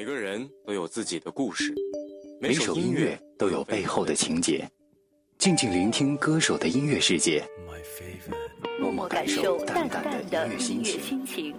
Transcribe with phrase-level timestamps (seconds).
[0.00, 1.74] 每个人都有自己的故事，
[2.40, 4.66] 每首音乐都有背后的情节。
[5.36, 7.44] 静静聆听歌手的音乐世界，
[8.80, 10.82] 默默感受淡淡的音乐心
[11.26, 11.54] 情。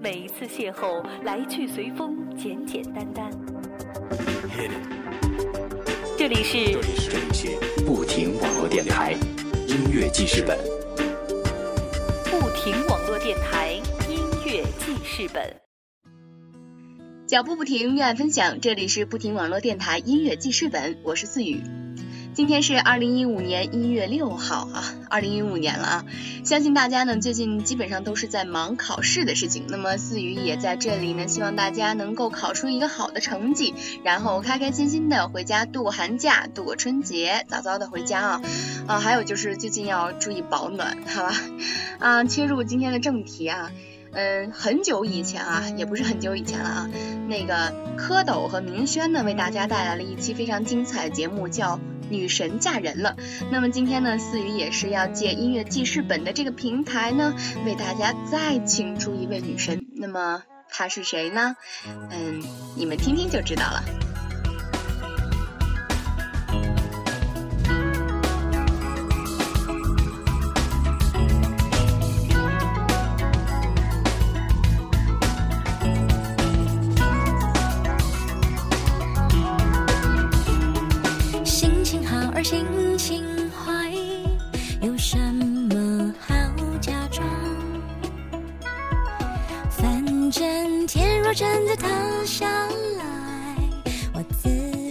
[0.00, 3.28] 每一次邂逅，来去随风，简简单单。
[6.16, 9.14] 这里是这里是不停网络电台
[9.66, 10.56] 音乐记事本。
[12.30, 13.72] 不停网络电台
[14.08, 15.63] 音乐记事本。
[17.26, 18.60] 脚步不停，愿爱分享。
[18.60, 21.62] 这里是不停网络电台音乐记事本，我是思雨。
[22.34, 26.04] 今天是二零一五年一月六号啊，二零一五年了啊！
[26.44, 29.64] 相信大家呢最近基本上都是在忙考试的事情。
[29.68, 38.42] 那么思雨也在这里呢，希望大家能够考出一个好的成绩，然后开开心心的回家度过寒假，度过春节，早早的回家啊
[38.86, 38.98] 啊！
[38.98, 41.34] 还有就是最近要注意保暖，好吧？
[42.00, 43.70] 啊，切入今天的正题啊。
[44.14, 46.90] 嗯，很久以前啊，也不是很久以前了啊，
[47.28, 51.76] 那个蝌蚪和明轩呢，为大家带来了一期非常精彩的节目，叫
[52.08, 53.16] 《女神嫁人了》。
[53.50, 57.34] 那么今天呢，思雨也是要借音乐记事本的这个平台呢，
[57.66, 59.84] 为大家再请出一位女神。
[59.96, 61.56] 那么她是谁呢？
[62.10, 62.42] 嗯，
[62.76, 64.03] 你们听听就知道了。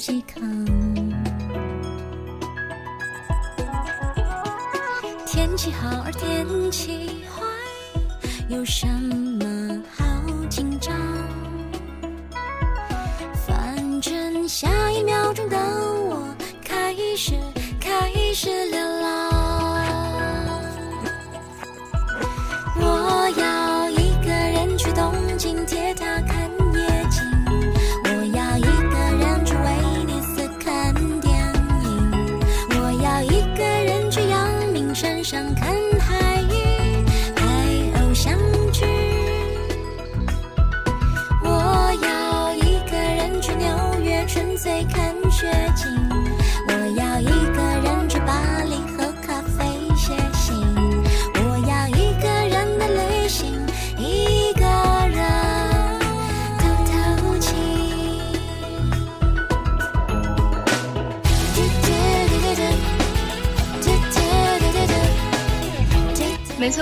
[0.00, 0.42] 自己扛。
[5.26, 7.44] 天气好而天气坏，
[8.48, 10.02] 有什么好
[10.48, 10.96] 紧张？
[13.46, 17.34] 反正下一秒钟的我开始
[17.78, 18.89] 开始流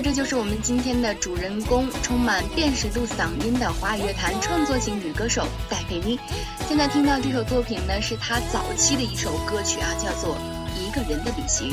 [0.00, 6.18] 这就是我们今天的主人公，充满辨识度嗓音的华语乐坛创作型女歌手戴佩妮。
[6.66, 10.36] 现在听到这首作品呢，是她早期的一首歌曲啊，叫做
[10.76, 11.70] 《一个人的旅行》。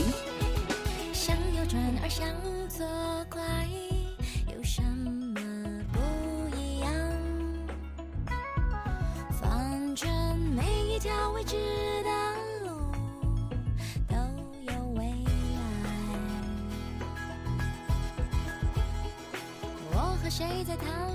[20.39, 21.08] 谁在逃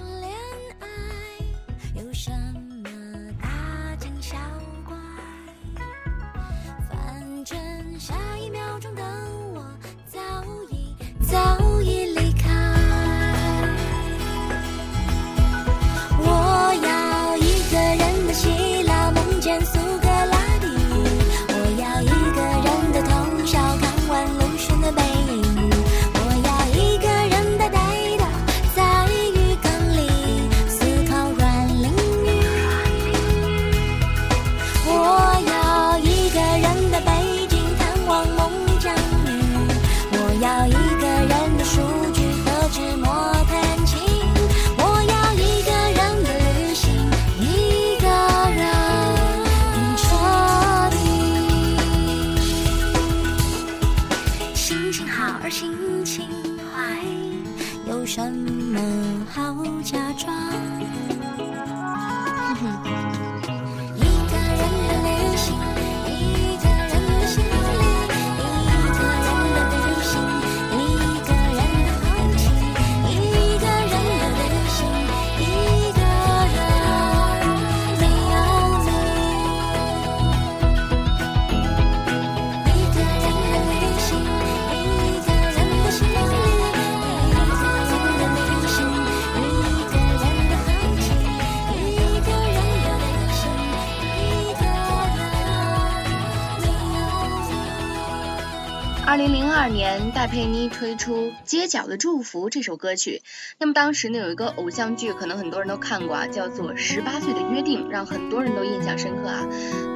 [99.15, 103.23] 二零零二年，戴佩妮推出《街角的祝福》这首歌曲。
[103.61, 109.47] 那么当时呢，有一个偶像剧，可能很多人都看过啊，叫做《十八岁的约定》，让很多人都印象深刻啊。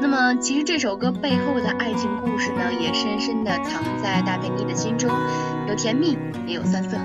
[0.01, 5.11] 那么其实这首歌背后的爱情故事呢，也深深的藏在戴佩妮的心中，
[5.67, 6.17] 有甜蜜，
[6.47, 6.97] 也有酸涩。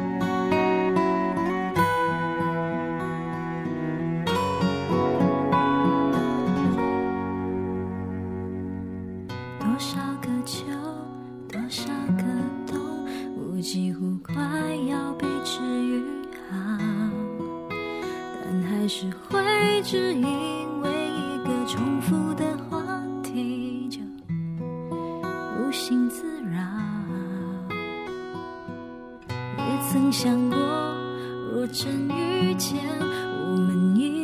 [31.54, 34.23] 若真遇见，我们一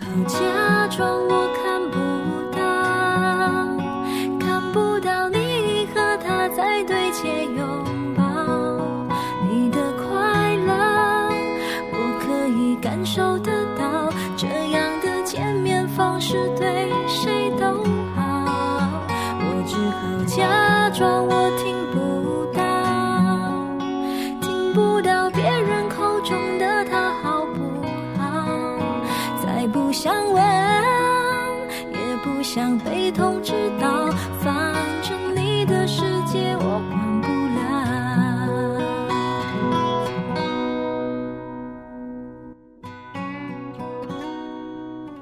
[0.00, 1.29] 好假装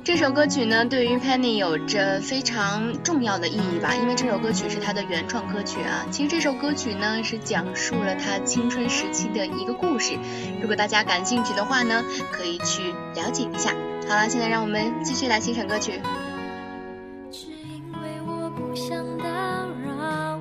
[0.09, 6.07] 这首歌曲呢，对于 Penny 有着非常重要的意义吧，因为这首歌曲是她的原创歌曲啊。
[6.11, 10.15] 其实这首歌曲呢，是讲述了她青春时期的一个故事。
[10.63, 12.03] 如果大家感兴趣的话呢，
[12.33, 13.75] 可以去了解一下。
[14.09, 16.01] 好了，现在让我们继续来欣赏歌曲。
[17.31, 19.27] 只因为我不想打
[19.85, 20.41] 扰，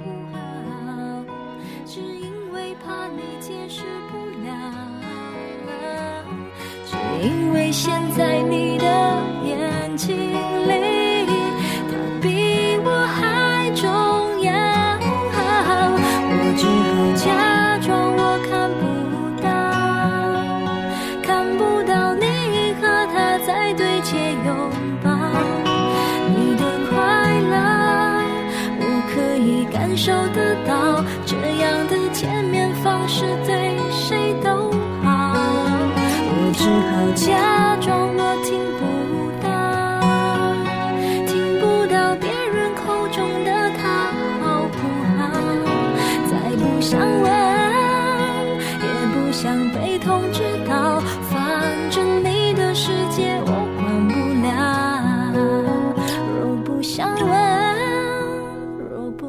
[1.86, 4.18] 只因为怕你解释不
[4.48, 6.24] 了，
[6.86, 9.22] 只因为现在你的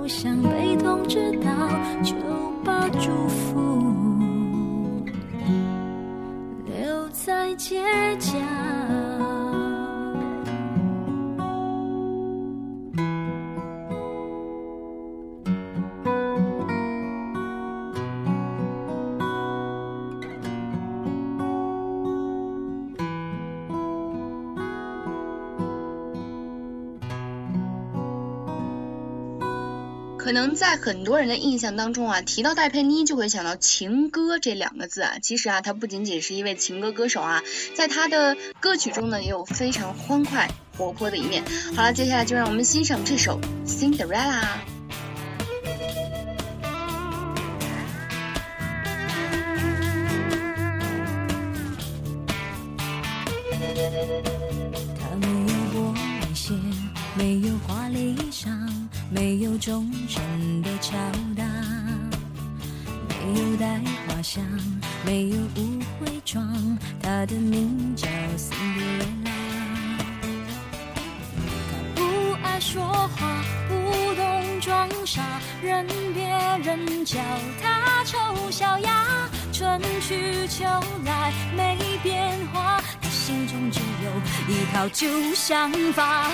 [0.09, 1.51] 想被通知到，
[2.03, 2.15] 就
[2.65, 3.93] 把祝福
[6.65, 7.85] 留在街
[8.19, 8.28] 角。
[30.29, 35.15] 可能在很多人的印象当中啊，提到戴佩妮就会想到情歌这两个字啊。
[35.23, 37.43] 其实啊，她不仅仅是一位情歌歌手啊，
[37.75, 41.43] 在她的歌曲中呢，也有非常欢快活泼的一面。
[41.75, 44.43] 好了，接下来就让我们欣赏这首《Cinderella》。
[59.51, 60.95] 有忠诚的敲
[61.35, 61.43] 打，
[63.09, 64.45] 没有带花香，
[65.07, 66.47] 没有舞会装，
[67.03, 69.31] 他的名叫辛德瑞拉。
[71.95, 72.03] 不
[72.43, 72.83] 爱说
[73.17, 73.75] 话，不
[74.17, 75.23] 懂装傻，
[75.63, 76.29] 任别
[76.63, 77.19] 人叫
[77.63, 78.19] 他丑
[78.51, 79.31] 小鸭。
[79.51, 80.65] 春去秋
[81.07, 86.31] 来没变化，他心中只有一套旧想法。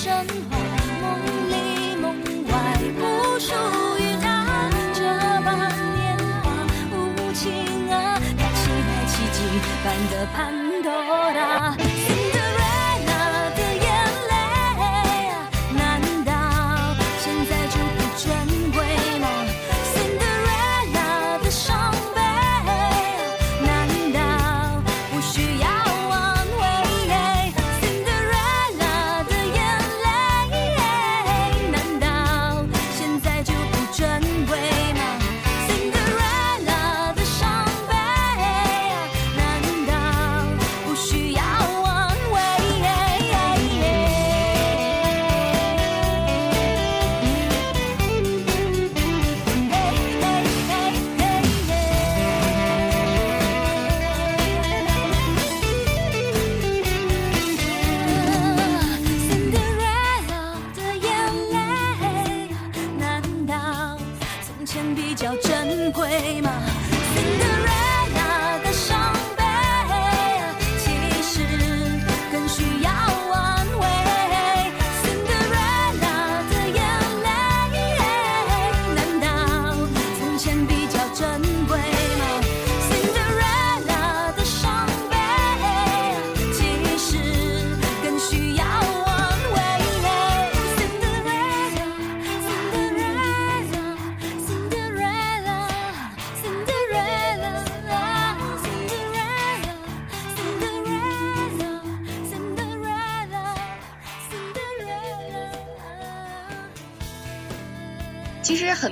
[0.00, 0.56] 实神话，
[1.02, 1.04] 梦
[1.50, 2.16] 里梦
[2.48, 2.52] 外
[2.98, 3.52] 不属
[3.98, 4.24] 于他。
[4.94, 4.98] 这
[5.44, 5.48] 般
[5.94, 6.44] 年华
[6.90, 9.38] 无情啊，他期待奇迹
[9.84, 10.38] 般的潘
[10.82, 10.88] 多
[11.32, 11.76] 拉。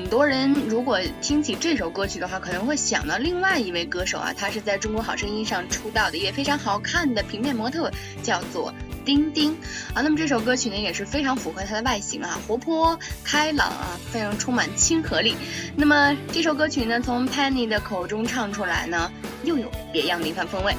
[0.09, 8.73] 很多人如果听起这首歌曲的话，可能会想到另外一位歌手啊，他是在中国好声音上出道的，也非常好看的平面模特，叫做
[9.05, 9.53] 丁丁
[9.93, 10.00] 啊。
[10.00, 15.37] 那么这首歌曲呢，也是非常符合他的外形啊，活泼开朗啊，非常充满亲和力。
[15.77, 19.12] 那么这首歌曲呢，从 Penny 的口中唱出来呢，
[19.45, 20.75] 又有别样的一番风味。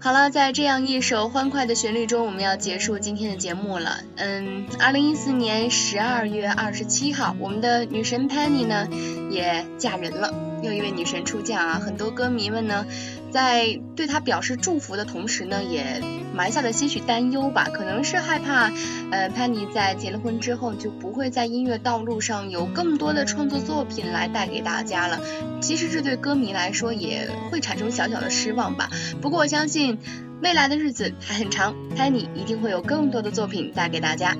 [0.00, 3.98] 好了，在这样一首欢快的旋律中，我们要结束今天的节目了。
[4.14, 8.88] 嗯，二零一四年十二月二十七号，我们的女神 Penny 呢
[9.28, 11.82] 也嫁人了，又一位女神出嫁啊！
[11.84, 12.86] 很多歌迷们呢，
[13.30, 16.02] 在对他表示祝福的同时呢，也
[16.34, 18.70] 埋下了些许担忧吧，可能是害怕，
[19.10, 25.20] 呃，Penny 在结了婚之后就不会在音乐道路上有更多的创作作品来带给大家了。
[25.60, 28.90] 其实这对歌迷来说也会产生小小的失望吧。
[29.20, 29.98] 不过我相信
[30.40, 34.36] 未来的日子还很长，Penny 一定会有更多的作品带给大家。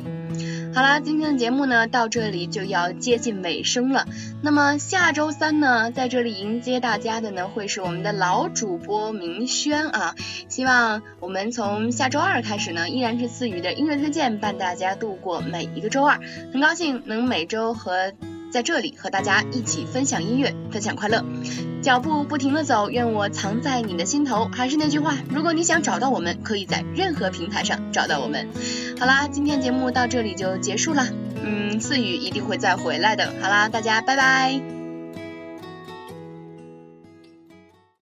[0.79, 4.07] 好啦，今天的节目呢到这里就要接近尾声了。
[4.45, 10.15] 那么下周三呢，在这里迎接大家的呢会是我们的老主播明轩啊。
[10.49, 16.21] 希望我们从下周二开始呢，依然是思雨的音乐推荐伴大家度过每一个周二。
[16.53, 18.13] 很高兴能每周和
[18.53, 21.25] 在这里和大家一起分享音乐，分享快乐。
[21.83, 24.51] 脚步不停的走，愿我藏在你的心头。
[24.53, 28.49] 还是那句话，如果你想找到我们，可以在任何平台上找到我们。
[28.99, 31.07] 好啦，今天节目到这里就结束了。
[31.43, 33.33] 嗯，思雨一定会再回来的。
[33.41, 34.78] 好啦，大家拜拜。